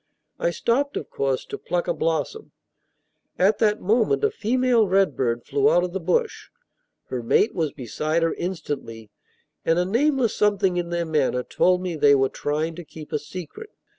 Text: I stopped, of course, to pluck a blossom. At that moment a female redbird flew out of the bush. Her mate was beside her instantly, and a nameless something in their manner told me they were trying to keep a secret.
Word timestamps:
I 0.39 0.49
stopped, 0.49 0.97
of 0.97 1.11
course, 1.11 1.45
to 1.45 1.59
pluck 1.59 1.87
a 1.87 1.93
blossom. 1.93 2.53
At 3.37 3.59
that 3.59 3.81
moment 3.81 4.23
a 4.23 4.31
female 4.31 4.87
redbird 4.87 5.45
flew 5.45 5.69
out 5.69 5.83
of 5.83 5.93
the 5.93 5.99
bush. 5.99 6.49
Her 7.09 7.21
mate 7.21 7.53
was 7.53 7.71
beside 7.71 8.23
her 8.23 8.33
instantly, 8.33 9.11
and 9.63 9.77
a 9.77 9.85
nameless 9.85 10.35
something 10.35 10.75
in 10.77 10.89
their 10.89 11.05
manner 11.05 11.43
told 11.43 11.83
me 11.83 11.95
they 11.95 12.15
were 12.15 12.29
trying 12.29 12.73
to 12.77 12.83
keep 12.83 13.11
a 13.11 13.19
secret. 13.19 13.69